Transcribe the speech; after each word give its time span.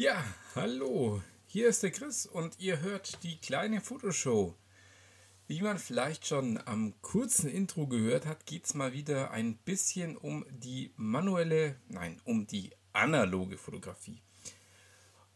Ja, 0.00 0.24
hallo, 0.54 1.20
hier 1.46 1.68
ist 1.68 1.82
der 1.82 1.90
Chris 1.90 2.24
und 2.24 2.58
ihr 2.58 2.80
hört 2.80 3.22
die 3.22 3.36
kleine 3.36 3.82
Fotoshow. 3.82 4.54
Wie 5.46 5.60
man 5.60 5.78
vielleicht 5.78 6.26
schon 6.26 6.56
am 6.64 6.94
kurzen 7.02 7.50
Intro 7.50 7.86
gehört 7.86 8.24
hat, 8.24 8.46
geht 8.46 8.64
es 8.64 8.72
mal 8.72 8.94
wieder 8.94 9.30
ein 9.30 9.58
bisschen 9.58 10.16
um 10.16 10.46
die 10.48 10.90
manuelle, 10.96 11.76
nein, 11.88 12.18
um 12.24 12.46
die 12.46 12.70
analoge 12.94 13.58
Fotografie. 13.58 14.22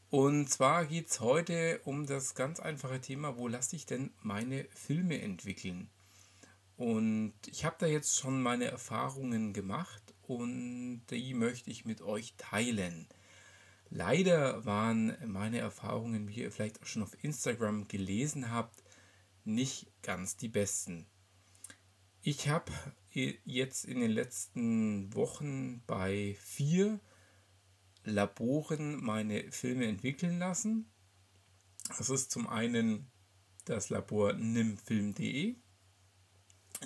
Und 0.09 0.49
zwar 0.49 0.87
geht 0.87 1.11
es 1.11 1.21
heute 1.21 1.83
um 1.85 2.07
das 2.07 2.35
ganz 2.35 2.59
einfache 2.59 3.03
Thema, 3.03 3.37
wo 3.37 3.49
lasse 3.49 3.77
ich 3.77 3.85
denn 3.85 4.15
meine 4.23 4.65
Filme 4.71 5.21
entwickeln? 5.21 5.91
Und 6.79 7.35
ich 7.49 7.67
habe 7.67 7.77
da 7.79 7.87
jetzt 7.87 8.19
schon 8.19 8.43
meine 8.43 8.65
Erfahrungen 8.65 9.53
gemacht 9.53 10.15
und 10.23 11.03
die 11.11 11.35
möchte 11.35 11.69
ich 11.71 11.85
mit 11.85 12.01
euch 12.01 12.33
teilen. 12.39 13.07
Leider 13.97 14.65
waren 14.65 15.17
meine 15.25 15.59
Erfahrungen, 15.59 16.27
wie 16.27 16.41
ihr 16.41 16.51
vielleicht 16.51 16.83
auch 16.83 16.87
schon 16.87 17.05
auf 17.05 17.23
Instagram 17.23 17.87
gelesen 17.87 18.51
habt, 18.51 18.83
nicht 19.45 19.87
ganz 20.03 20.37
die 20.37 20.49
besten. 20.49 21.07
Ich 22.21 22.49
habe 22.49 22.73
jetzt 23.13 23.85
in 23.85 24.01
den 24.01 24.11
letzten 24.11 25.15
Wochen 25.15 25.85
bei 25.87 26.37
vier 26.41 26.99
Laboren 28.03 28.97
meine 28.97 29.53
Filme 29.53 29.87
entwickeln 29.87 30.41
lassen. 30.41 30.91
Das 31.97 32.11
ist 32.11 32.33
zum 32.33 32.49
einen 32.49 33.13
das 33.65 33.91
Labor 33.91 34.33
nimfilm.de. 34.33 35.55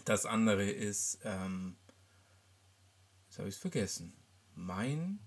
Das 0.05 0.27
andere 0.27 0.71
ist, 0.71 1.21
ähm, 1.25 1.79
jetzt 3.25 3.39
habe 3.39 3.49
ich 3.49 3.55
es 3.55 3.61
vergessen, 3.63 4.13
mein 4.55 5.21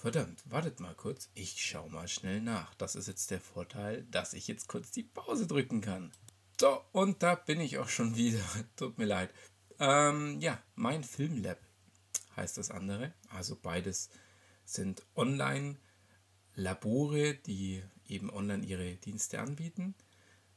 Verdammt, 0.00 0.48
wartet 0.48 0.78
mal 0.78 0.94
kurz. 0.94 1.28
Ich 1.34 1.60
schau 1.60 1.88
mal 1.88 2.06
schnell 2.06 2.40
nach. 2.40 2.72
Das 2.74 2.94
ist 2.94 3.08
jetzt 3.08 3.32
der 3.32 3.40
Vorteil, 3.40 4.06
dass 4.12 4.32
ich 4.32 4.46
jetzt 4.46 4.68
kurz 4.68 4.92
die 4.92 5.02
Pause 5.02 5.48
drücken 5.48 5.80
kann. 5.80 6.12
So, 6.60 6.84
und 6.92 7.24
da 7.24 7.34
bin 7.34 7.60
ich 7.60 7.78
auch 7.78 7.88
schon 7.88 8.14
wieder. 8.14 8.44
Tut 8.76 8.96
mir 8.96 9.06
leid. 9.06 9.34
Ähm, 9.80 10.40
ja, 10.40 10.62
mein 10.76 11.02
Filmlab 11.02 11.58
heißt 12.36 12.58
das 12.58 12.70
andere. 12.70 13.12
Also 13.30 13.58
beides 13.60 14.10
sind 14.64 15.04
Online-Labore, 15.16 17.34
die 17.34 17.82
eben 18.06 18.30
online 18.30 18.64
ihre 18.64 18.94
Dienste 18.94 19.40
anbieten. 19.40 19.96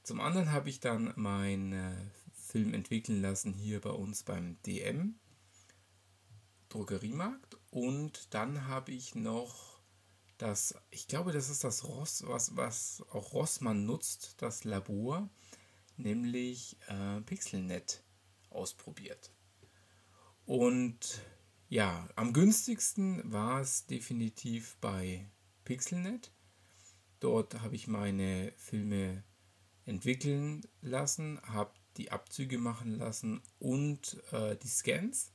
Zum 0.04 0.22
anderen 0.22 0.52
habe 0.52 0.70
ich 0.70 0.82
dann 0.82 1.14
meinen 1.16 1.74
äh, 1.74 1.96
Film 2.36 2.76
entwickeln 2.76 3.24
lassen 3.24 3.56
hier 3.56 3.82
bei 3.82 3.90
uns 3.90 4.22
beim 4.22 4.62
DM 4.68 5.16
Drogeriemarkt 6.70 7.58
und 7.72 8.34
dann 8.34 8.68
habe 8.68 8.92
ich 8.92 9.16
noch 9.16 9.82
das, 10.38 10.76
ich 10.90 11.08
glaube, 11.08 11.32
das 11.32 11.50
ist 11.50 11.64
das 11.64 11.88
Ross, 11.88 12.24
was, 12.26 12.56
was 12.56 13.04
auch 13.12 13.34
Rossmann 13.34 13.86
nutzt, 13.86 14.42
das 14.42 14.64
Labor, 14.64 15.30
nämlich 15.98 16.78
äh, 16.88 17.22
Pixelnet 17.22 18.04
ausprobiert. 18.50 19.32
Und 20.46 21.22
ja, 21.70 22.10
am 22.16 22.34
günstigsten 22.34 23.32
war 23.32 23.62
es 23.62 23.86
definitiv 23.86 24.78
bei 24.82 25.30
Pixelnet. 25.64 26.32
Dort 27.20 27.62
habe 27.62 27.76
ich 27.76 27.88
meine 27.88 28.52
Filme 28.58 29.24
entwickeln 29.86 30.64
lassen, 30.82 31.40
habe 31.44 31.74
die 31.98 32.12
Abzüge 32.12 32.58
machen 32.58 32.98
lassen 32.98 33.42
und 33.60 34.22
äh, 34.32 34.58
die 34.58 34.68
Scans. 34.68 35.32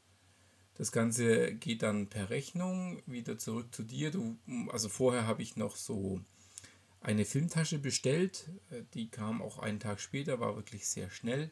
Das 0.77 0.93
Ganze 0.93 1.55
geht 1.55 1.83
dann 1.83 2.09
per 2.09 2.29
Rechnung 2.29 3.03
wieder 3.07 3.39
zurück 3.39 3.75
zu 3.75 3.83
dir. 3.83 4.11
Du, 4.11 4.37
also 4.71 4.89
vorher 4.89 5.27
habe 5.27 5.43
ich 5.43 5.57
noch 5.57 5.75
so 5.75 6.21
eine 7.01 7.25
Filmtasche 7.25 7.79
bestellt. 7.79 8.51
Äh, 8.71 8.83
die 8.95 9.09
kam 9.09 9.41
auch 9.41 9.59
einen 9.59 9.81
Tag 9.81 10.01
später, 10.01 10.39
war 10.39 10.57
wirklich 10.57 10.87
sehr 10.87 11.11
schnell. 11.11 11.51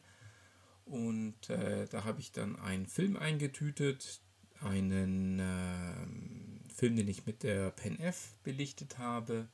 Und 0.85 1.49
äh, 1.49 1.87
da 1.87 2.03
habe 2.03 2.19
ich 2.19 2.31
dann 2.31 2.55
einen 2.57 2.85
Film 2.85 3.17
eingetütet, 3.17 4.21
einen 4.59 5.39
äh, 5.39 6.71
Film, 6.73 6.95
den 6.95 7.07
ich 7.07 7.25
mit 7.25 7.41
der 7.41 7.71
Pen 7.71 7.99
F 7.99 8.35
belichtet 8.43 8.99
habe 8.99 9.47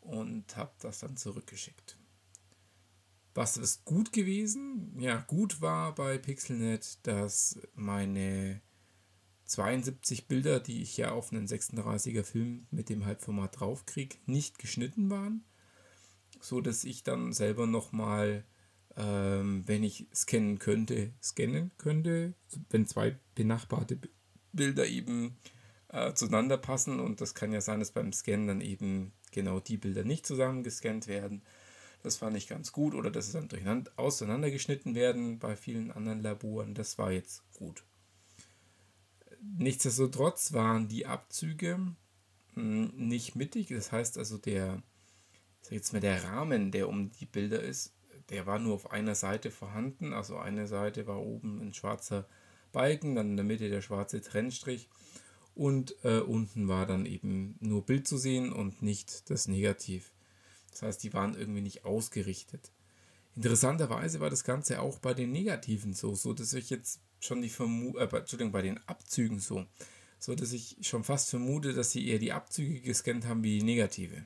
und 0.00 0.56
habe 0.56 0.72
das 0.80 1.00
dann 1.00 1.16
zurückgeschickt. 1.16 1.96
Was 3.34 3.56
ist 3.56 3.84
gut 3.84 4.12
gewesen? 4.12 4.94
Ja, 4.96 5.16
gut 5.26 5.60
war 5.60 5.92
bei 5.96 6.18
Pixelnet, 6.18 7.04
dass 7.04 7.58
meine 7.74 8.60
72 9.54 10.26
Bilder, 10.26 10.58
die 10.58 10.82
ich 10.82 10.96
ja 10.96 11.12
auf 11.12 11.32
einen 11.32 11.46
36er 11.46 12.24
Film 12.24 12.66
mit 12.70 12.88
dem 12.88 13.06
Halbformat 13.06 13.60
draufkriege, 13.60 14.16
nicht 14.26 14.58
geschnitten 14.58 15.10
waren, 15.10 15.44
so 16.40 16.60
dass 16.60 16.82
ich 16.82 17.04
dann 17.04 17.32
selber 17.32 17.66
nochmal, 17.66 18.44
ähm, 18.96 19.62
wenn 19.66 19.84
ich 19.84 20.06
scannen 20.12 20.58
könnte, 20.58 21.12
scannen 21.22 21.70
könnte, 21.78 22.34
wenn 22.70 22.86
zwei 22.86 23.16
benachbarte 23.36 23.98
Bilder 24.52 24.86
eben 24.86 25.36
äh, 25.88 26.14
zueinander 26.14 26.58
passen 26.58 26.98
und 26.98 27.20
das 27.20 27.34
kann 27.34 27.52
ja 27.52 27.60
sein, 27.60 27.78
dass 27.78 27.92
beim 27.92 28.12
Scannen 28.12 28.48
dann 28.48 28.60
eben 28.60 29.12
genau 29.30 29.60
die 29.60 29.76
Bilder 29.76 30.02
nicht 30.02 30.26
zusammen 30.26 30.64
gescannt 30.64 31.06
werden. 31.06 31.42
Das 32.02 32.16
fand 32.16 32.36
ich 32.36 32.48
ganz 32.48 32.72
gut 32.72 32.94
oder 32.94 33.10
dass 33.12 33.26
sie 33.26 33.32
dann 33.34 33.48
durcheinander 33.48 33.92
auseinandergeschnitten 33.96 34.96
werden 34.96 35.38
bei 35.38 35.56
vielen 35.56 35.92
anderen 35.92 36.22
Laboren. 36.22 36.74
Das 36.74 36.98
war 36.98 37.12
jetzt 37.12 37.42
gut. 37.54 37.84
Nichtsdestotrotz 39.58 40.52
waren 40.52 40.88
die 40.88 41.06
Abzüge 41.06 41.94
hm, 42.54 42.92
nicht 42.96 43.36
mittig. 43.36 43.68
Das 43.68 43.92
heißt 43.92 44.18
also, 44.18 44.38
der, 44.38 44.82
jetzt 45.70 45.92
mal, 45.92 46.00
der 46.00 46.24
Rahmen, 46.24 46.70
der 46.70 46.88
um 46.88 47.10
die 47.12 47.26
Bilder 47.26 47.60
ist, 47.60 47.92
der 48.30 48.46
war 48.46 48.58
nur 48.58 48.74
auf 48.74 48.90
einer 48.90 49.14
Seite 49.14 49.50
vorhanden. 49.50 50.12
Also 50.12 50.36
eine 50.36 50.66
Seite 50.66 51.06
war 51.06 51.20
oben 51.20 51.60
ein 51.60 51.74
schwarzer 51.74 52.26
Balken, 52.72 53.14
dann 53.14 53.30
in 53.30 53.36
der 53.36 53.44
Mitte 53.44 53.68
der 53.68 53.82
schwarze 53.82 54.20
Trennstrich 54.20 54.88
und 55.54 55.94
äh, 56.04 56.18
unten 56.18 56.68
war 56.68 56.86
dann 56.86 57.06
eben 57.06 57.56
nur 57.60 57.86
Bild 57.86 58.08
zu 58.08 58.18
sehen 58.18 58.52
und 58.52 58.82
nicht 58.82 59.30
das 59.30 59.46
Negativ. 59.46 60.12
Das 60.72 60.82
heißt, 60.82 61.02
die 61.04 61.12
waren 61.12 61.36
irgendwie 61.36 61.60
nicht 61.60 61.84
ausgerichtet. 61.84 62.72
Interessanterweise 63.36 64.20
war 64.20 64.30
das 64.30 64.44
Ganze 64.44 64.80
auch 64.80 64.98
bei 64.98 65.14
den 65.14 65.30
Negativen 65.30 65.92
so, 65.92 66.14
so 66.14 66.32
dass 66.32 66.52
ich 66.52 66.70
jetzt 66.70 67.00
schon 67.20 67.42
die 67.42 67.48
Vermutung, 67.48 68.00
äh, 68.00 68.16
Entschuldigung, 68.16 68.52
bei 68.52 68.62
den 68.62 68.78
Abzügen 68.86 69.38
so, 69.38 69.66
so 70.18 70.34
dass 70.34 70.52
ich 70.52 70.76
schon 70.82 71.04
fast 71.04 71.30
vermute, 71.30 71.72
dass 71.72 71.90
sie 71.90 72.06
eher 72.08 72.18
die 72.18 72.32
Abzüge 72.32 72.80
gescannt 72.80 73.26
haben 73.26 73.42
wie 73.42 73.58
die 73.58 73.64
negative. 73.64 74.24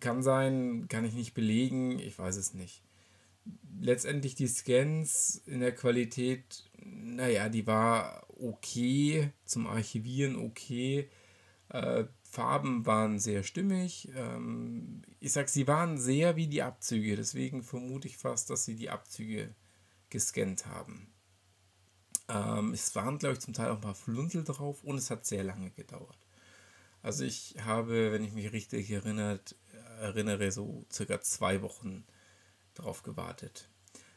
Kann 0.00 0.22
sein, 0.22 0.86
kann 0.88 1.04
ich 1.04 1.14
nicht 1.14 1.34
belegen, 1.34 1.98
ich 1.98 2.18
weiß 2.18 2.36
es 2.36 2.54
nicht. 2.54 2.82
Letztendlich 3.80 4.34
die 4.34 4.46
Scans 4.46 5.42
in 5.46 5.60
der 5.60 5.74
Qualität, 5.74 6.70
naja, 6.82 7.48
die 7.48 7.66
war 7.66 8.26
okay, 8.28 9.30
zum 9.44 9.66
Archivieren 9.66 10.36
okay. 10.36 11.08
Äh, 11.68 12.04
Farben 12.22 12.86
waren 12.86 13.18
sehr 13.18 13.42
stimmig. 13.42 14.08
Ähm, 14.14 15.02
ich 15.18 15.32
sag, 15.32 15.48
sie 15.48 15.66
waren 15.66 15.98
sehr 15.98 16.36
wie 16.36 16.46
die 16.46 16.62
Abzüge, 16.62 17.16
deswegen 17.16 17.62
vermute 17.62 18.06
ich 18.06 18.18
fast, 18.18 18.50
dass 18.50 18.64
sie 18.64 18.76
die 18.76 18.90
Abzüge 18.90 19.54
gescannt 20.10 20.66
haben. 20.66 21.08
Ähm, 22.32 22.72
es 22.72 22.94
waren, 22.94 23.18
glaube 23.18 23.34
ich, 23.34 23.40
zum 23.40 23.54
Teil 23.54 23.70
auch 23.70 23.76
ein 23.76 23.80
paar 23.80 23.94
Flunzel 23.94 24.44
drauf 24.44 24.84
und 24.84 24.96
es 24.96 25.10
hat 25.10 25.26
sehr 25.26 25.44
lange 25.44 25.70
gedauert. 25.70 26.18
Also 27.02 27.24
ich 27.24 27.56
habe, 27.64 28.12
wenn 28.12 28.24
ich 28.24 28.32
mich 28.32 28.52
richtig 28.52 28.90
erinnert, 28.90 29.56
erinnere, 30.00 30.50
so 30.52 30.84
circa 30.92 31.20
zwei 31.20 31.62
Wochen 31.62 32.04
drauf 32.74 33.02
gewartet. 33.02 33.68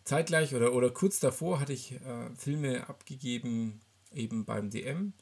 Zeitgleich 0.03 0.53
oder, 0.53 0.73
oder 0.73 0.89
kurz 0.89 1.19
davor 1.19 1.59
hatte 1.59 1.73
ich 1.73 1.93
äh, 1.93 2.29
Filme 2.35 2.89
abgegeben, 2.89 3.79
eben 4.11 4.45
beim 4.45 4.69
DM 4.69 5.13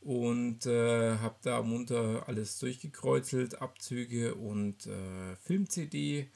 und 0.00 0.66
äh, 0.66 1.16
habe 1.18 1.36
da 1.42 1.62
munter 1.62 2.28
alles 2.28 2.58
durchgekreuzelt, 2.60 3.60
Abzüge 3.60 4.36
und 4.36 4.86
äh, 4.86 5.34
Film-CD. 5.42 6.30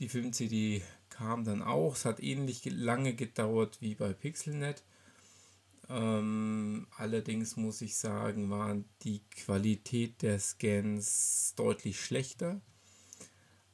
Die 0.00 0.08
Film-CD 0.08 0.82
kam 1.08 1.44
dann 1.44 1.62
auch. 1.62 1.94
Es 1.94 2.04
hat 2.04 2.20
ähnlich 2.20 2.64
lange 2.64 3.14
gedauert 3.14 3.78
wie 3.80 3.94
bei 3.94 4.12
Pixelnet. 4.12 4.82
Ähm, 5.90 6.86
allerdings 6.96 7.56
muss 7.56 7.80
ich 7.80 7.96
sagen, 7.96 8.48
war 8.48 8.76
die 9.02 9.22
Qualität 9.30 10.22
der 10.22 10.38
Scans 10.38 11.52
deutlich 11.56 12.00
schlechter. 12.00 12.60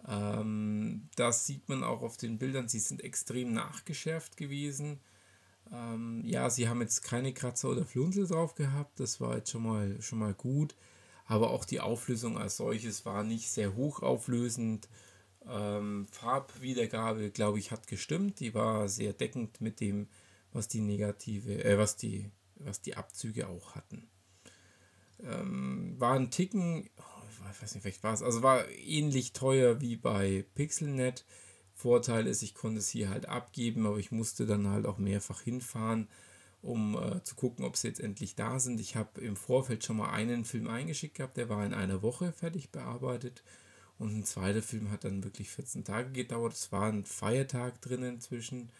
Ähm, 0.09 1.11
das 1.17 1.47
sieht 1.47 1.69
man 1.69 1.85
auch 1.85 2.01
auf 2.01 2.17
den 2.17 2.39
Bildern. 2.39 2.69
Sie 2.69 2.79
sind 2.79 3.05
extrem 3.05 3.53
nachgeschärft 3.53 4.39
gewesen. 4.39 5.01
Ähm, 5.71 6.23
ja, 6.25 6.49
sie 6.49 6.69
haben 6.69 6.81
jetzt 6.81 7.03
keine 7.03 7.35
Kratzer 7.35 7.69
oder 7.69 7.85
Flunsel 7.85 8.27
drauf 8.27 8.55
gehabt. 8.55 8.99
Das 8.99 9.21
war 9.21 9.37
jetzt 9.37 9.51
schon 9.51 9.65
mal, 9.65 10.01
schon 10.01 10.19
mal 10.19 10.33
gut. 10.33 10.75
Aber 11.27 11.51
auch 11.51 11.67
die 11.67 11.81
Auflösung 11.81 12.39
als 12.39 12.57
solches 12.57 13.05
war 13.05 13.25
nicht 13.25 13.51
sehr 13.51 13.75
hochauflösend. 13.75 14.89
Ähm, 15.47 16.07
Farbwiedergabe, 16.11 17.31
glaube 17.31 17.59
ich, 17.59 17.73
hat 17.73 17.89
gestimmt. 17.89 18.41
Die 18.41 18.55
war 18.55 18.89
sehr 18.89 19.13
deckend 19.13 19.61
mit 19.61 19.81
dem 19.81 20.09
was 20.57 20.69
die 20.69 20.81
negative, 20.81 21.65
äh, 21.65 21.79
was 21.79 21.97
die, 21.97 22.31
was 22.57 22.81
die 22.81 22.97
Abzüge 22.97 23.49
auch 23.49 23.75
hatten. 23.75 24.09
Ähm, 25.23 25.95
war 25.99 26.15
ein 26.15 26.31
Ticken, 26.31 26.89
oh, 26.99 27.49
ich 27.51 27.63
weiß 27.63 27.75
nicht, 27.75 27.83
vielleicht 27.83 28.03
war 28.03 28.15
es, 28.15 28.23
also 28.23 28.43
war 28.43 28.69
ähnlich 28.71 29.33
teuer 29.33 29.81
wie 29.81 29.97
bei 29.97 30.45
Pixelnet. 30.55 31.25
Vorteil 31.75 32.27
ist, 32.27 32.43
ich 32.43 32.55
konnte 32.55 32.79
es 32.79 32.89
hier 32.89 33.11
halt 33.11 33.27
abgeben, 33.27 33.87
aber 33.87 33.99
ich 33.99 34.11
musste 34.11 34.47
dann 34.47 34.69
halt 34.69 34.87
auch 34.87 34.99
mehrfach 34.99 35.43
hinfahren, 35.43 36.09
um 36.63 36.97
äh, 36.97 37.23
zu 37.23 37.35
gucken, 37.35 37.65
ob 37.65 37.77
sie 37.77 37.89
jetzt 37.89 38.01
endlich 38.01 38.35
da 38.35 38.59
sind. 38.59 38.81
Ich 38.81 38.97
habe 38.97 39.21
im 39.21 39.37
Vorfeld 39.37 39.85
schon 39.85 39.99
mal 39.99 40.11
einen 40.11 40.45
Film 40.45 40.69
eingeschickt 40.69 41.17
gehabt, 41.17 41.37
der 41.37 41.51
war 41.51 41.65
in 41.65 41.75
einer 41.75 42.03
Woche 42.03 42.33
fertig 42.33 42.71
bearbeitet. 42.71 43.43
Und 43.99 44.15
ein 44.17 44.25
zweiter 44.25 44.63
Film 44.63 44.91
hat 44.91 45.05
dann 45.05 45.25
wirklich 45.25 45.51
14 45.51 45.85
Tage 45.85 46.13
gedauert. 46.13 46.53
Es 46.53 46.71
war 46.73 46.91
ein 46.91 47.07
Feiertag 47.07 47.81
drin 47.81 48.03
inzwischen. 48.03 48.71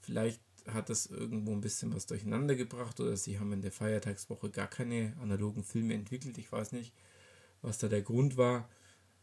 Vielleicht 0.00 0.40
hat 0.68 0.90
das 0.90 1.06
irgendwo 1.06 1.52
ein 1.52 1.60
bisschen 1.60 1.94
was 1.94 2.06
durcheinander 2.06 2.54
gebracht 2.54 3.00
oder 3.00 3.16
sie 3.16 3.38
haben 3.38 3.52
in 3.52 3.62
der 3.62 3.72
Feiertagswoche 3.72 4.50
gar 4.50 4.68
keine 4.68 5.16
analogen 5.20 5.64
Filme 5.64 5.94
entwickelt. 5.94 6.38
Ich 6.38 6.50
weiß 6.50 6.72
nicht, 6.72 6.92
was 7.62 7.78
da 7.78 7.88
der 7.88 8.02
Grund 8.02 8.36
war. 8.36 8.68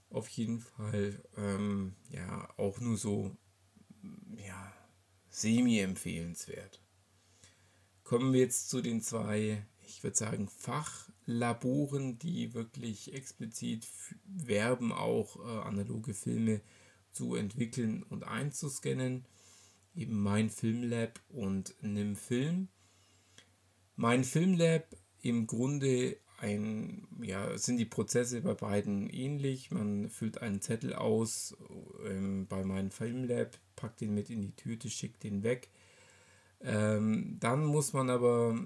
Auf 0.09 0.27
jeden 0.29 0.59
Fall, 0.59 1.21
ähm, 1.37 1.95
ja, 2.09 2.47
auch 2.57 2.79
nur 2.79 2.97
so, 2.97 3.35
ja, 4.37 4.73
semi-empfehlenswert. 5.29 6.81
Kommen 8.03 8.33
wir 8.33 8.41
jetzt 8.41 8.69
zu 8.69 8.81
den 8.81 9.01
zwei, 9.01 9.65
ich 9.81 10.03
würde 10.03 10.15
sagen, 10.15 10.49
Fachlaboren, 10.49 12.19
die 12.19 12.53
wirklich 12.53 13.13
explizit 13.13 13.87
werben, 14.25 14.91
auch 14.91 15.37
äh, 15.37 15.67
analoge 15.67 16.13
Filme 16.13 16.61
zu 17.11 17.35
entwickeln 17.35 18.03
und 18.03 18.23
einzuscannen 18.23 19.25
eben 19.95 20.21
mein 20.21 20.49
Filmlab 20.49 21.19
und 21.29 21.75
Nimm 21.81 22.15
Film. 22.15 22.67
Mein 23.95 24.23
Filmlab 24.23 24.85
im 25.21 25.47
Grunde 25.47 26.17
ein, 26.39 27.07
ja, 27.21 27.57
sind 27.57 27.77
die 27.77 27.85
Prozesse 27.85 28.41
bei 28.41 28.53
beiden 28.53 29.09
ähnlich. 29.09 29.71
Man 29.71 30.09
füllt 30.09 30.41
einen 30.41 30.61
Zettel 30.61 30.93
aus 30.93 31.55
ähm, 32.05 32.47
bei 32.47 32.65
meinem 32.65 32.91
Filmlab, 32.91 33.57
packt 33.75 34.01
den 34.01 34.13
mit 34.13 34.29
in 34.29 34.41
die 34.41 34.55
Tüte, 34.55 34.89
schickt 34.89 35.23
den 35.23 35.43
weg. 35.43 35.69
Ähm, 36.59 37.37
dann 37.39 37.65
muss 37.65 37.93
man 37.93 38.09
aber, 38.09 38.57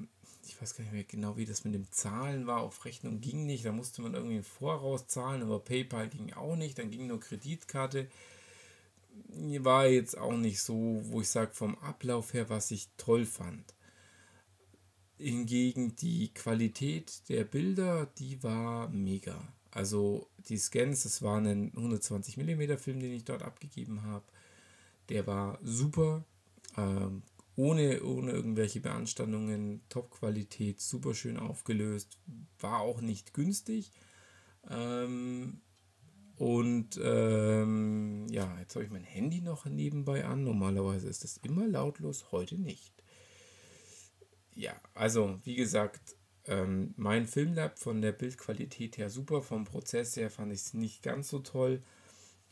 ich 0.48 0.60
weiß 0.60 0.76
gar 0.76 0.84
nicht 0.84 0.94
mehr 0.94 1.04
genau, 1.04 1.38
wie 1.38 1.46
das 1.46 1.66
mit 1.66 1.74
dem 1.74 1.92
Zahlen 1.92 2.48
war, 2.48 2.62
auf 2.62 2.86
Rechnung 2.86 3.22
ging 3.22 3.46
nicht, 3.46 3.66
da 3.66 3.72
musste 3.72 4.02
man 4.02 4.14
irgendwie 4.14 4.42
Voraus 4.44 5.08
zahlen, 5.08 5.42
aber 5.42 5.60
PayPal 5.60 6.08
ging 6.08 6.34
auch 6.34 6.56
nicht, 6.56 6.78
dann 6.80 6.92
ging 6.92 7.08
nur 7.08 7.20
Kreditkarte 7.20 8.08
war 9.64 9.88
jetzt 9.88 10.18
auch 10.18 10.38
nicht 10.38 10.62
so, 10.62 11.02
wo 11.04 11.22
ich 11.22 11.30
sage, 11.30 11.54
vom 11.54 11.78
Ablauf 11.80 12.34
her, 12.34 12.50
was 12.50 12.72
ich 12.72 12.90
toll 12.98 13.26
fand. 13.26 13.74
Hingegen 15.18 15.96
die 15.96 16.34
Qualität 16.34 17.28
der 17.30 17.44
Bilder, 17.44 18.08
die 18.18 18.42
war 18.44 18.90
mega. 18.90 19.54
Also 19.72 20.28
die 20.50 20.58
Scans, 20.58 21.04
das 21.04 21.22
war 21.22 21.40
ein 21.40 21.72
120 21.76 22.38
mm 22.38 22.78
Film, 22.78 23.00
den 23.00 23.14
ich 23.14 23.26
dort 23.26 23.44
abgegeben 23.44 24.04
habe. 24.04 24.26
Der 25.10 25.26
war 25.28 25.60
super, 25.64 26.24
ähm, 26.78 27.24
ohne, 27.56 28.04
ohne 28.04 28.32
irgendwelche 28.32 28.80
Beanstandungen, 28.80 29.82
Top-Qualität, 29.90 30.80
super 30.80 31.14
schön 31.14 31.38
aufgelöst, 31.38 32.18
war 32.60 32.82
auch 32.82 33.02
nicht 33.02 33.34
günstig. 33.34 33.92
Ähm, 34.70 35.62
und 36.38 37.00
ähm, 37.04 38.28
ja, 38.30 38.58
jetzt 38.60 38.76
habe 38.76 38.86
ich 38.86 38.92
mein 38.92 39.04
Handy 39.04 39.42
noch 39.42 39.66
nebenbei 39.66 40.26
an. 40.26 40.44
Normalerweise 40.44 41.08
ist 41.10 41.24
es 41.24 41.38
immer 41.38 41.68
lautlos, 41.68 42.32
heute 42.32 42.56
nicht. 42.56 42.94
Ja, 44.56 44.74
also 44.94 45.40
wie 45.44 45.56
gesagt, 45.56 46.16
ähm, 46.46 46.94
mein 46.96 47.26
Filmlab 47.28 47.80
von 47.80 48.02
der 48.02 48.12
Bildqualität 48.12 48.98
her 48.98 49.10
super, 49.10 49.42
vom 49.42 49.66
Prozess 49.66 50.16
her 50.16 50.30
fand 50.30 50.54
ich 50.54 50.60
es 50.60 50.74
nicht 50.74 51.02
ganz 51.04 51.30
so 51.30 51.40
toll. 51.40 51.82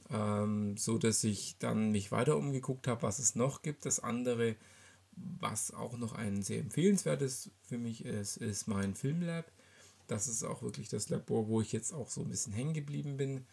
Ähm, 0.09 0.77
so 0.77 0.97
dass 0.97 1.23
ich 1.23 1.57
dann 1.59 1.91
mich 1.91 2.11
weiter 2.11 2.37
umgeguckt 2.37 2.87
habe, 2.87 3.03
was 3.03 3.19
es 3.19 3.35
noch 3.35 3.61
gibt. 3.61 3.85
Das 3.85 3.99
andere, 3.99 4.55
was 5.15 5.73
auch 5.73 5.97
noch 5.97 6.13
ein 6.13 6.41
sehr 6.41 6.59
empfehlenswertes 6.59 7.51
für 7.61 7.77
mich 7.77 8.05
ist, 8.05 8.37
ist 8.37 8.67
mein 8.67 8.95
Filmlab. 8.95 9.51
Das 10.07 10.27
ist 10.27 10.43
auch 10.43 10.61
wirklich 10.61 10.89
das 10.89 11.09
Labor, 11.09 11.47
wo 11.47 11.61
ich 11.61 11.71
jetzt 11.71 11.93
auch 11.93 12.09
so 12.09 12.21
ein 12.21 12.29
bisschen 12.29 12.53
hängen 12.53 12.73
geblieben 12.73 13.17
bin. 13.17 13.45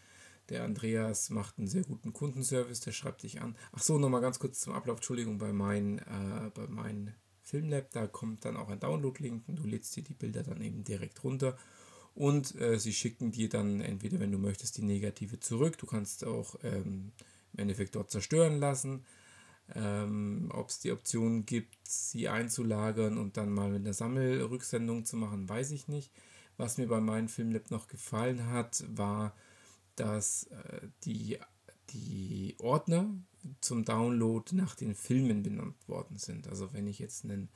Der 0.49 0.65
Andreas 0.65 1.31
macht 1.31 1.59
einen 1.59 1.69
sehr 1.69 1.85
guten 1.85 2.12
Kundenservice, 2.12 2.81
der 2.81 2.93
schreibt 2.93 3.23
dich 3.23 3.41
an. 3.41 3.56
Ach 3.73 3.83
so, 3.83 3.99
nochmal 3.99 4.21
ganz 4.21 4.39
kurz 4.39 4.61
zum 4.61 4.73
Ablauf. 4.73 4.99
Entschuldigung, 4.99 5.39
bei 5.39 5.53
meinem 5.53 5.99
äh, 5.99 6.67
mein 6.69 7.15
Filmlab, 7.43 7.91
da 7.91 8.06
kommt 8.06 8.44
dann 8.44 8.56
auch 8.56 8.69
ein 8.69 8.81
Download-Link 8.81 9.49
und 9.49 9.59
du 9.59 9.65
lädst 9.65 9.94
dir 9.97 10.03
die 10.03 10.15
Bilder 10.15 10.43
dann 10.43 10.61
eben 10.61 10.85
direkt 10.85 11.23
runter. 11.25 11.56
Und 12.15 12.61
äh, 12.61 12.79
sie 12.79 12.93
schicken 12.93 13.33
dir 13.33 13.49
dann 13.49 13.81
entweder, 13.81 14.21
wenn 14.21 14.33
du 14.33 14.39
möchtest, 14.39 14.77
die 14.77 14.83
Negative 14.83 15.41
zurück. 15.41 15.79
Du 15.79 15.87
kannst 15.87 16.25
auch 16.25 16.56
ähm, 16.62 17.12
im 17.53 17.59
Endeffekt 17.59 17.95
dort 17.95 18.11
zerstören 18.11 18.59
lassen. 18.59 19.05
Ähm, 19.75 20.50
Ob 20.53 20.69
es 20.69 20.81
die 20.81 20.93
Option 20.93 21.47
gibt, 21.47 21.77
sie 21.85 22.29
einzulagern 22.29 23.17
und 23.17 23.37
dann 23.37 23.50
mal 23.50 23.71
mit 23.71 23.81
einer 23.81 23.95
Sammelrücksendung 23.95 25.05
zu 25.05 25.17
machen, 25.17 25.49
weiß 25.49 25.71
ich 25.71 25.88
nicht. 25.88 26.12
Was 26.59 26.77
mir 26.77 26.87
bei 26.87 27.00
meinem 27.00 27.29
Filmlab 27.29 27.71
noch 27.71 27.88
gefallen 27.88 28.47
hat, 28.49 28.85
war, 28.88 29.35
dass 29.97 30.44
äh, 30.44 30.89
die, 31.05 31.39
die 31.91 32.56
Ordner 32.59 33.15
zum 33.61 33.85
Download 33.85 34.55
nach 34.55 34.75
den 34.75 34.94
Filmen 34.94 35.43
benannt 35.43 35.77
worden 35.89 36.17
sind. 36.19 36.49
Also 36.49 36.73
wenn 36.73 36.87
ich 36.87 36.99
jetzt 36.99 37.25
einen 37.25 37.49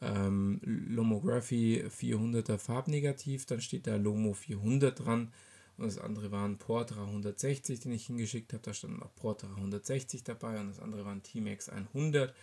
ähm, 0.00 0.60
Lomography 0.62 1.84
400er 1.88 2.58
Farbnegativ, 2.58 3.46
dann 3.46 3.60
steht 3.60 3.86
da 3.86 3.96
Lomo 3.96 4.32
400 4.32 4.98
dran 4.98 5.32
und 5.76 5.86
das 5.86 5.98
andere 5.98 6.32
war 6.32 6.44
ein 6.44 6.58
Port 6.58 6.94
360, 6.96 7.80
den 7.80 7.92
ich 7.92 8.06
hingeschickt 8.06 8.52
habe, 8.52 8.62
da 8.62 8.74
stand 8.74 9.00
auch 9.02 9.14
Port 9.14 9.44
360 9.44 10.24
dabei 10.24 10.58
und 10.60 10.68
das 10.68 10.80
andere 10.80 11.04
war 11.04 11.12
ein 11.12 11.22
T-Max 11.22 11.68
100 11.68 12.30
und 12.30 12.36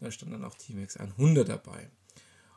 da 0.00 0.10
stand 0.10 0.32
dann 0.32 0.44
auch 0.44 0.56
T-Max 0.56 0.96
100 0.96 1.48
dabei. 1.48 1.88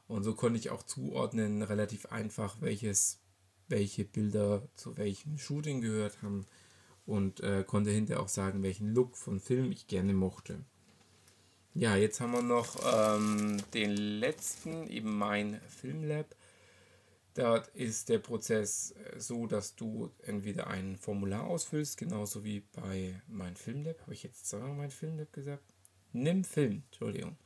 Und 0.07 0.23
so 0.23 0.33
konnte 0.33 0.59
ich 0.59 0.69
auch 0.69 0.83
zuordnen, 0.83 1.61
relativ 1.61 2.07
einfach, 2.07 2.57
welches 2.61 3.19
welche 3.67 4.05
Bilder 4.05 4.63
zu 4.75 4.97
welchem 4.97 5.37
Shooting 5.37 5.81
gehört 5.81 6.21
haben 6.21 6.45
und 7.05 7.41
äh, 7.41 7.63
konnte 7.65 7.91
hinterher 7.91 8.21
auch 8.21 8.29
sagen, 8.29 8.63
welchen 8.63 8.93
Look 8.93 9.17
von 9.17 9.39
Film 9.39 9.71
ich 9.71 9.87
gerne 9.87 10.13
mochte. 10.13 10.63
Ja, 11.75 11.95
jetzt 11.95 12.21
haben 12.21 12.33
wir 12.33 12.43
noch 12.43 12.75
ähm, 12.85 13.57
den 13.73 13.95
letzten, 13.95 14.87
eben 14.87 15.17
mein 15.17 15.59
Filmlab. 15.67 16.35
Dort 17.33 17.69
ist 17.69 18.09
der 18.09 18.19
Prozess 18.19 18.91
äh, 18.91 19.19
so, 19.19 19.47
dass 19.47 19.75
du 19.75 20.11
entweder 20.21 20.67
ein 20.67 20.97
Formular 20.97 21.45
ausfüllst, 21.45 21.97
genauso 21.97 22.43
wie 22.43 22.61
bei 22.73 23.19
mein 23.27 23.55
Filmlab. 23.55 24.01
Habe 24.01 24.13
ich 24.13 24.21
jetzt 24.21 24.47
zweimal 24.47 24.75
mein 24.75 24.91
Filmlab 24.91 25.33
gesagt? 25.33 25.63
Nimm 26.11 26.43
Film, 26.43 26.83
Entschuldigung. 26.91 27.37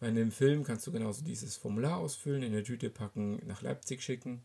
Bei 0.00 0.08
einem 0.08 0.32
Film 0.32 0.64
kannst 0.64 0.84
du 0.88 0.90
genauso 0.90 1.22
dieses 1.22 1.56
Formular 1.56 1.98
ausfüllen, 1.98 2.42
in 2.42 2.52
der 2.52 2.64
Tüte 2.64 2.90
packen, 2.90 3.40
nach 3.46 3.62
Leipzig 3.62 4.02
schicken. 4.02 4.44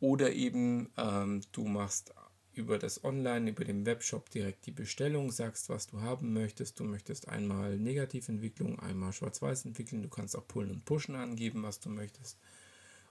Oder 0.00 0.32
eben 0.32 0.90
ähm, 0.96 1.42
du 1.52 1.64
machst 1.64 2.14
über 2.52 2.78
das 2.78 3.04
Online, 3.04 3.50
über 3.50 3.64
den 3.64 3.84
Webshop 3.84 4.30
direkt 4.30 4.64
die 4.66 4.70
Bestellung, 4.70 5.30
sagst, 5.30 5.68
was 5.68 5.86
du 5.86 6.00
haben 6.00 6.32
möchtest. 6.32 6.80
Du 6.80 6.84
möchtest 6.84 7.28
einmal 7.28 7.76
Negativentwicklung, 7.78 8.78
einmal 8.80 9.12
Schwarz-Weiß 9.12 9.66
entwickeln. 9.66 10.02
Du 10.02 10.08
kannst 10.08 10.36
auch 10.36 10.48
Pullen 10.48 10.70
und 10.70 10.84
Pushen 10.84 11.16
angeben, 11.16 11.62
was 11.62 11.80
du 11.80 11.90
möchtest. 11.90 12.38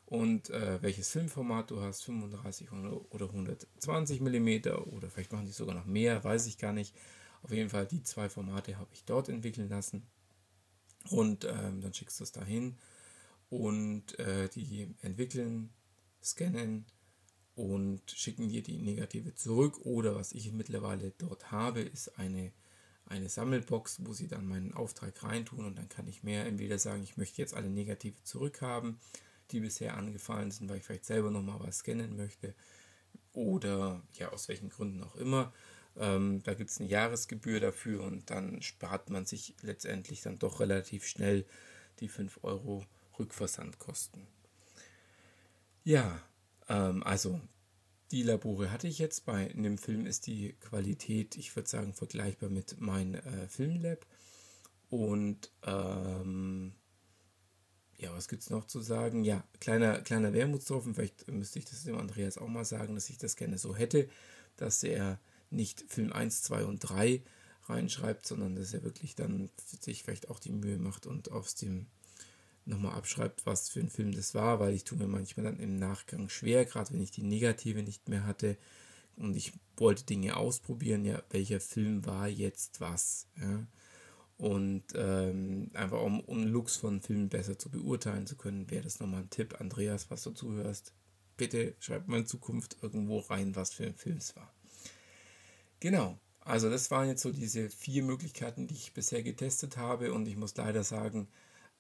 Und 0.08 0.50
äh, 0.50 0.82
welches 0.82 1.10
Filmformat 1.10 1.72
du 1.72 1.82
hast, 1.82 2.04
35 2.04 2.72
oder 3.10 3.26
120 3.26 4.22
mm 4.22 4.50
oder 4.92 5.10
vielleicht 5.10 5.32
machen 5.32 5.46
die 5.46 5.52
sogar 5.52 5.76
noch 5.76 5.86
mehr, 5.86 6.24
weiß 6.24 6.46
ich 6.48 6.58
gar 6.58 6.74
nicht. 6.74 6.96
Auf 7.42 7.52
jeden 7.52 7.70
Fall 7.70 7.86
die 7.86 8.04
zwei 8.04 8.30
Formate 8.30 8.78
habe 8.78 8.90
ich 8.94 9.04
dort 9.06 9.30
entwickeln 9.30 9.70
lassen. 9.70 10.08
Und 11.10 11.46
ähm, 11.46 11.82
dann 11.82 11.94
schickst 11.94 12.20
du 12.20 12.24
es 12.24 12.32
dahin 12.32 12.78
und 13.50 14.18
äh, 14.18 14.50
die 14.50 14.90
entwickeln 15.02 15.70
scannen 16.26 16.86
und 17.56 18.02
schicken 18.12 18.50
dir 18.50 18.62
die 18.62 18.78
Negative 18.78 19.34
zurück. 19.34 19.80
Oder 19.86 20.16
was 20.16 20.34
ich 20.34 20.52
mittlerweile 20.52 21.12
dort 21.18 21.52
habe, 21.52 21.82
ist 21.82 22.20
eine, 22.20 22.52
eine 23.06 23.30
Sammelbox, 23.30 24.06
wo 24.06 24.14
sie 24.14 24.28
dann 24.28 24.46
meinen 24.46 24.74
Auftrag 24.74 25.24
reintun 25.24 25.66
und 25.66 25.78
dann 25.78 25.90
kann 25.90 26.08
ich 26.08 26.24
mehr 26.24 26.46
entweder 26.46 26.78
sagen, 26.78 27.04
ich 27.04 27.18
möchte 27.18 27.42
jetzt 27.42 27.54
alle 27.54 27.70
Negative 27.70 28.22
zurückhaben, 28.24 29.00
die 29.52 29.62
bisher 29.62 29.96
angefallen 29.96 30.52
sind, 30.52 30.70
weil 30.70 30.78
ich 30.78 30.84
vielleicht 30.84 31.06
selber 31.06 31.32
nochmal 31.32 31.60
was 31.62 31.80
scannen 31.80 32.16
möchte. 32.18 32.54
Oder 33.32 34.02
ja, 34.14 34.30
aus 34.32 34.48
welchen 34.48 34.70
Gründen 34.70 35.04
auch 35.04 35.16
immer. 35.16 35.54
Ähm, 35.98 36.42
da 36.44 36.54
gibt 36.54 36.70
es 36.70 36.80
eine 36.80 36.90
Jahresgebühr 36.90 37.60
dafür 37.60 38.04
und 38.04 38.30
dann 38.30 38.62
spart 38.62 39.10
man 39.10 39.26
sich 39.26 39.56
letztendlich 39.62 40.22
dann 40.22 40.40
doch 40.40 40.60
relativ 40.60 41.06
schnell 41.06 41.46
die 42.00 42.10
5 42.10 42.40
Euro 42.44 42.86
Rückversandkosten. 43.18 44.35
Ja, 45.86 46.20
ähm, 46.68 47.04
also 47.04 47.40
die 48.12 48.24
Labore 48.24 48.72
hatte 48.72 48.88
ich 48.88 48.98
jetzt. 48.98 49.26
Bei 49.26 49.52
einem 49.52 49.78
Film 49.78 50.08
ist 50.08 50.26
die 50.26 50.54
Qualität, 50.54 51.38
ich 51.38 51.56
würde 51.56 51.70
sagen, 51.70 51.94
vergleichbar 51.94 52.50
mit 52.50 52.82
meinem 52.82 53.14
äh, 53.14 53.48
Filmlab. 53.48 54.06
Und 54.90 55.52
ähm, 55.64 56.74
ja, 57.98 58.12
was 58.14 58.28
gibt 58.28 58.42
es 58.42 58.50
noch 58.50 58.66
zu 58.66 58.82
sagen? 58.82 59.24
Ja, 59.24 59.44
kleiner, 59.60 60.02
kleiner 60.02 60.34
Wermutstropfen, 60.34 60.96
vielleicht 60.96 61.28
müsste 61.32 61.60
ich 61.60 61.66
das 61.66 61.84
dem 61.84 61.98
Andreas 62.00 62.40
auch 62.40 62.48
mal 62.48 62.66
sagen, 62.66 62.96
dass 62.96 63.10
ich 63.12 63.20
das 63.20 63.36
gerne 63.36 63.60
so 63.60 63.76
hätte, 63.76 64.10
dass 64.58 64.84
er 64.84 65.20
nicht 65.52 65.86
Film 65.88 66.12
1, 66.12 66.42
2 66.42 66.66
und 66.66 66.80
3 66.80 67.24
reinschreibt, 67.66 68.26
sondern 68.26 68.56
dass 68.56 68.74
er 68.74 68.84
wirklich 68.84 69.16
dann 69.16 69.52
sich 69.82 70.04
vielleicht 70.04 70.30
auch 70.30 70.40
die 70.40 70.52
Mühe 70.52 70.80
macht 70.80 71.06
und 71.06 71.32
aus 71.32 71.54
dem 71.56 71.86
nochmal 72.66 72.96
abschreibt, 72.96 73.46
was 73.46 73.70
für 73.70 73.80
ein 73.80 73.90
Film 73.90 74.12
das 74.14 74.34
war, 74.34 74.60
weil 74.60 74.74
ich 74.74 74.84
tue 74.84 74.98
mir 74.98 75.08
manchmal 75.08 75.46
dann 75.46 75.60
im 75.60 75.78
Nachgang 75.78 76.30
schwer, 76.30 76.66
gerade 76.66 76.94
wenn 76.94 77.02
ich 77.02 77.12
die 77.12 77.24
Negative 77.24 77.84
nicht 77.84 78.10
mehr 78.10 78.26
hatte 78.26 78.58
und 79.18 79.36
ich 79.36 79.54
wollte 79.78 80.06
Dinge 80.06 80.36
ausprobieren, 80.38 81.06
ja, 81.06 81.22
welcher 81.30 81.60
Film 81.60 82.06
war 82.06 82.28
jetzt 82.28 82.82
was, 82.82 83.28
ja. 83.40 83.66
Und 84.38 84.84
ähm, 84.96 85.72
einfach 85.74 86.02
um, 86.02 86.20
um 86.20 86.46
Looks 86.46 86.76
von 86.76 87.00
Filmen 87.00 87.30
besser 87.30 87.58
zu 87.58 87.70
beurteilen 87.70 88.28
zu 88.28 88.36
können, 88.36 88.70
wäre 88.70 88.84
das 88.84 89.00
nochmal 89.00 89.22
ein 89.22 89.30
Tipp. 89.30 89.62
Andreas, 89.62 90.12
was 90.12 90.24
du 90.24 90.32
zuhörst, 90.32 90.92
bitte 91.38 91.74
schreib 91.80 92.10
mal 92.10 92.20
in 92.20 92.26
Zukunft 92.26 92.76
irgendwo 92.82 93.20
rein, 93.20 93.56
was 93.56 93.74
für 93.74 93.86
ein 93.86 93.96
Film 93.96 94.18
es 94.18 94.36
war. 94.36 94.54
Genau, 95.80 96.20
also 96.42 96.70
das 96.70 96.92
waren 96.92 97.08
jetzt 97.08 97.22
so 97.22 97.32
diese 97.32 97.70
vier 97.70 98.04
Möglichkeiten, 98.04 98.68
die 98.68 98.76
ich 98.76 98.94
bisher 98.94 99.24
getestet 99.24 99.78
habe 99.78 100.12
und 100.12 100.28
ich 100.28 100.36
muss 100.36 100.56
leider 100.58 100.84
sagen, 100.84 101.30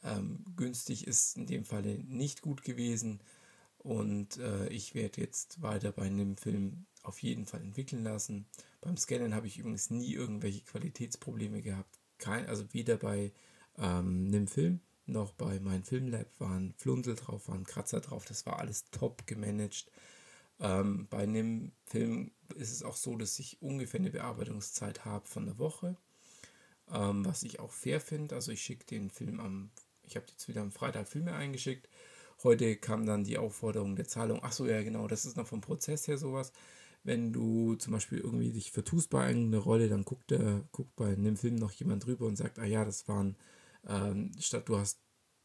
ähm, 0.05 0.45
günstig 0.55 1.07
ist 1.07 1.35
in 1.37 1.47
dem 1.47 1.65
Falle 1.65 1.97
nicht 2.05 2.41
gut 2.41 2.63
gewesen 2.63 3.19
und 3.79 4.37
äh, 4.37 4.67
ich 4.69 4.95
werde 4.95 5.21
jetzt 5.21 5.61
weiter 5.61 5.91
bei 5.91 6.03
einem 6.03 6.37
Film 6.37 6.85
auf 7.03 7.21
jeden 7.21 7.45
Fall 7.45 7.61
entwickeln 7.61 8.03
lassen. 8.03 8.47
Beim 8.81 8.97
Scannen 8.97 9.35
habe 9.35 9.47
ich 9.47 9.59
übrigens 9.59 9.89
nie 9.89 10.13
irgendwelche 10.13 10.63
Qualitätsprobleme 10.63 11.61
gehabt. 11.61 11.99
Kein, 12.17 12.47
also 12.47 12.65
weder 12.73 12.97
bei 12.97 13.31
ähm, 13.77 14.47
Film 14.47 14.79
noch 15.05 15.33
bei 15.33 15.59
meinem 15.59 15.83
Filmlab 15.83 16.27
waren 16.39 16.73
Flunsel 16.77 17.15
drauf, 17.15 17.47
waren 17.47 17.63
Kratzer 17.63 18.01
drauf. 18.01 18.25
Das 18.25 18.45
war 18.45 18.59
alles 18.59 18.89
top 18.89 19.27
gemanagt. 19.27 19.91
Ähm, 20.59 21.07
bei 21.09 21.19
einem 21.19 21.71
Film 21.85 22.31
ist 22.55 22.71
es 22.71 22.83
auch 22.83 22.95
so, 22.95 23.15
dass 23.17 23.37
ich 23.39 23.61
ungefähr 23.61 23.99
eine 23.99 24.09
Bearbeitungszeit 24.09 25.05
habe 25.05 25.27
von 25.27 25.43
einer 25.43 25.59
Woche, 25.59 25.97
ähm, 26.91 27.25
was 27.25 27.43
ich 27.43 27.59
auch 27.59 27.71
fair 27.71 27.99
finde. 27.99 28.35
Also 28.35 28.51
ich 28.51 28.61
schicke 28.61 28.85
den 28.85 29.09
Film 29.09 29.39
am, 29.39 29.71
ich 30.07 30.15
habe 30.15 30.25
jetzt 30.29 30.47
wieder 30.47 30.61
am 30.61 30.71
Freitag 30.71 31.07
Filme 31.07 31.33
eingeschickt. 31.33 31.89
Heute 32.43 32.75
kam 32.75 33.05
dann 33.05 33.23
die 33.23 33.37
Aufforderung 33.37 33.95
der 33.95 34.07
Zahlung. 34.07 34.39
Ach 34.43 34.51
so, 34.51 34.65
ja 34.67 34.81
genau, 34.83 35.07
das 35.07 35.25
ist 35.25 35.37
noch 35.37 35.47
vom 35.47 35.61
Prozess 35.61 36.07
her 36.07 36.17
sowas. 36.17 36.51
Wenn 37.03 37.31
du 37.31 37.75
zum 37.75 37.93
Beispiel 37.93 38.19
irgendwie 38.19 38.51
dich 38.51 38.71
vertust 38.71 39.09
bei 39.09 39.27
irgendeiner 39.27 39.63
Rolle, 39.63 39.89
dann 39.89 40.05
guckt, 40.05 40.31
der, 40.31 40.63
guckt 40.71 40.95
bei 40.95 41.13
einem 41.13 41.37
Film 41.37 41.55
noch 41.55 41.71
jemand 41.71 42.05
drüber 42.05 42.25
und 42.25 42.35
sagt, 42.35 42.59
ah 42.59 42.65
ja, 42.65 42.83
das 42.83 43.07
waren, 43.07 43.35
ähm, 43.87 44.31
statt 44.39 44.67
du 44.67 44.77
hast 44.77 44.99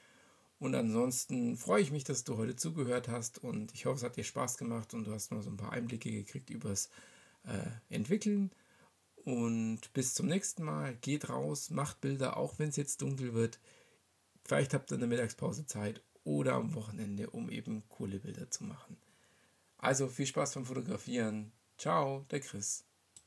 Und 0.59 0.75
ansonsten 0.75 1.57
freue 1.57 1.81
ich 1.81 1.91
mich, 1.91 2.05
dass 2.05 2.23
du 2.23 2.37
heute 2.37 2.55
zugehört 2.55 3.09
hast 3.09 3.43
und 3.43 3.73
ich 3.73 3.85
hoffe, 3.85 3.97
es 3.97 4.03
hat 4.03 4.15
dir 4.15 4.23
Spaß 4.23 4.57
gemacht 4.57 4.93
und 4.93 5.05
du 5.05 5.11
hast 5.11 5.31
mal 5.31 5.41
so 5.41 5.49
ein 5.49 5.57
paar 5.57 5.73
Einblicke 5.73 6.09
gekriegt 6.09 6.49
übers 6.49 6.89
äh, 7.43 7.93
Entwickeln. 7.93 8.51
Und 9.25 9.93
bis 9.93 10.13
zum 10.13 10.27
nächsten 10.27 10.63
Mal. 10.63 10.95
Geht 10.95 11.29
raus, 11.29 11.69
macht 11.69 12.01
Bilder, 12.01 12.37
auch 12.37 12.59
wenn 12.59 12.69
es 12.69 12.77
jetzt 12.77 13.01
dunkel 13.01 13.33
wird. 13.33 13.59
Vielleicht 14.45 14.73
habt 14.73 14.91
ihr 14.91 14.97
eine 14.97 15.07
Mittagspause 15.07 15.65
Zeit 15.65 16.01
oder 16.23 16.53
am 16.53 16.73
Wochenende, 16.73 17.29
um 17.29 17.49
eben 17.49 17.87
coole 17.89 18.19
Bilder 18.19 18.49
zu 18.49 18.63
machen. 18.63 18.97
Also 19.83 20.07
viel 20.07 20.25
Spaß 20.25 20.53
beim 20.55 20.65
Fotografieren. 20.65 21.51
Ciao, 21.77 22.25
der 22.31 22.39
Chris. 22.39 22.85